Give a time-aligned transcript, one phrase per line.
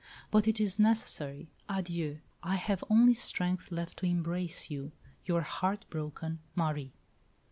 [0.31, 1.51] But it is necessary.
[1.69, 2.21] Adieu!
[2.41, 4.93] I have only strength left to embrace you.
[5.25, 6.93] Your heart broken Marie."